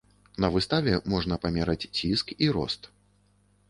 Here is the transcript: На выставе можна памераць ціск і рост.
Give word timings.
На 0.45 0.49
выставе 0.55 0.93
можна 1.15 1.39
памераць 1.45 1.89
ціск 1.97 2.37
і 2.47 2.53
рост. 2.61 2.95